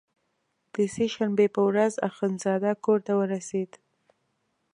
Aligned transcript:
د 0.73 0.75
سې 0.93 1.05
شنبې 1.13 1.47
په 1.55 1.61
ورځ 1.69 1.93
اخندزاده 2.09 2.71
کورته 2.85 3.13
ورسېد. 3.19 3.71